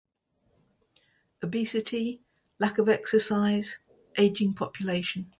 [1.43, 2.21] Obesity,
[2.59, 3.77] lack of exercise,
[4.17, 5.29] aging population.